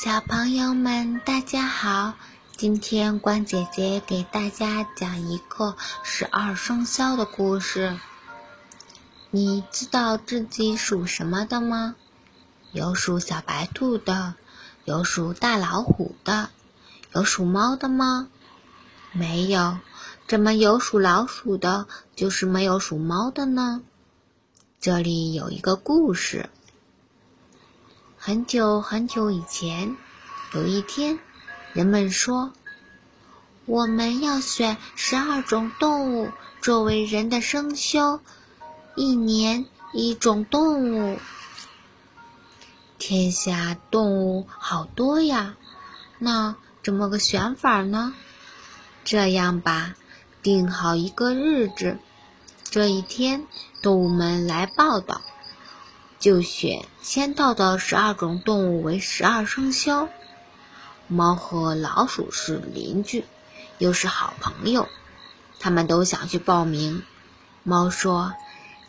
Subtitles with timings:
[0.00, 2.14] 小朋友们，大家好！
[2.56, 5.74] 今天关姐姐给大家讲一个
[6.04, 7.98] 十二生肖的故事。
[9.32, 11.96] 你知道自己属什么的吗？
[12.70, 14.36] 有属小白兔的，
[14.84, 16.50] 有属大老虎的，
[17.12, 18.28] 有属猫的吗？
[19.10, 19.78] 没有。
[20.28, 23.82] 怎么有属老鼠的，就是没有属猫的呢？
[24.78, 26.50] 这里有一个故事。
[28.20, 29.96] 很久很久以前，
[30.52, 31.20] 有一天，
[31.72, 32.52] 人们说，
[33.64, 38.20] 我们要选十二种动物作为人的生肖，
[38.96, 41.18] 一年一种动物。
[42.98, 45.54] 天下动物好多呀，
[46.18, 48.14] 那怎么个选法呢？
[49.04, 49.94] 这样吧，
[50.42, 51.98] 定好一个日子，
[52.64, 53.46] 这一天，
[53.80, 55.22] 动物们来报道。
[56.18, 60.08] 就选先到的十二种动物为十二生肖。
[61.06, 63.24] 猫和老鼠是邻居，
[63.78, 64.88] 又是好朋友，
[65.60, 67.04] 他们都想去报名。
[67.62, 68.34] 猫说：“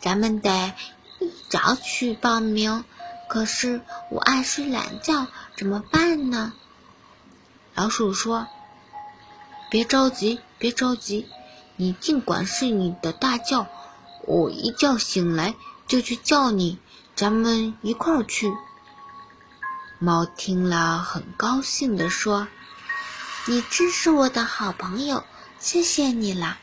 [0.02, 0.74] 咱们得
[1.20, 2.84] 一早去报名，
[3.28, 6.52] 可是我爱睡懒觉，怎么办呢？”
[7.74, 8.48] 老鼠说
[9.70, 11.28] ：“别着急，别着急，
[11.76, 13.66] 你尽管睡你的大觉，
[14.26, 15.54] 我一觉醒来
[15.86, 16.78] 就去叫你。”
[17.20, 18.50] 咱们一块儿去。
[19.98, 22.48] 猫听了，很高兴地说
[23.44, 25.22] ：“你真是我的好朋友，
[25.58, 26.56] 谢谢你啦。”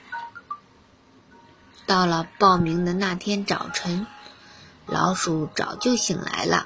[1.85, 4.07] 到了报名的那天早晨，
[4.87, 6.65] 老鼠早就醒来了，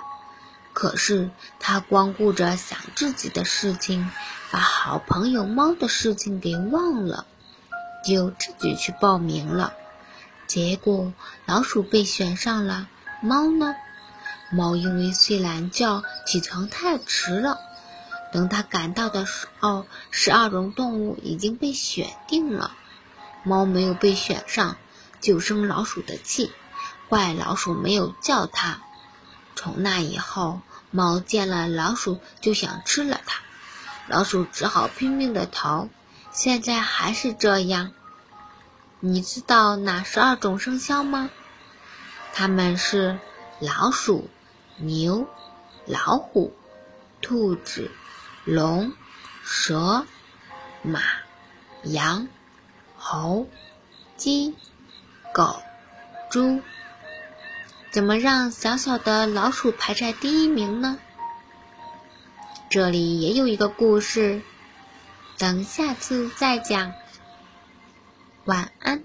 [0.71, 4.09] 可是它光顾着想自己的事情，
[4.51, 7.25] 把好朋友猫的事情给忘了，
[8.05, 9.73] 就自己去报名了。
[10.47, 11.11] 结果，
[11.45, 12.87] 老鼠被选上了。
[13.21, 13.75] 猫呢？
[14.49, 17.59] 猫因为睡懒觉，起床太迟了。
[18.33, 22.71] 等它赶到的时候，十二种动物已经被选定了。
[23.43, 24.77] 猫没有被选上，
[25.19, 26.51] 就生老鼠的气，
[27.09, 28.79] 怪老鼠没有叫它。
[29.55, 33.41] 从那以后，猫见了老鼠就想吃了它，
[34.07, 35.89] 老鼠只好拼命的逃。
[36.31, 37.91] 现在还是这样。
[38.99, 41.29] 你知道哪十二种生肖吗？
[42.33, 43.19] 它们是
[43.59, 44.29] 老鼠、
[44.77, 45.27] 牛、
[45.85, 46.53] 老虎、
[47.21, 47.91] 兔子、
[48.45, 48.93] 龙、
[49.43, 50.05] 蛇、
[50.81, 51.01] 马、
[51.83, 52.27] 羊、
[52.97, 53.47] 猴、
[54.17, 54.55] 鸡、
[55.33, 55.61] 狗、
[56.29, 56.61] 猪。
[57.91, 60.97] 怎么让小小的老鼠排在第一名呢？
[62.69, 64.41] 这里也有一个故事，
[65.37, 66.93] 等下次再讲。
[68.45, 69.03] 晚安。